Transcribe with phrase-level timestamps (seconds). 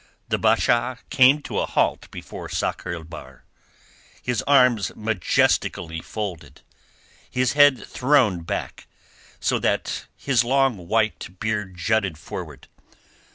[0.29, 3.43] The Basha came to a halt before Sakr el Bahr,
[4.23, 6.61] his arms majestically folded,
[7.29, 8.87] his head thrown back,
[9.39, 12.67] so that his long white beard jutted forward.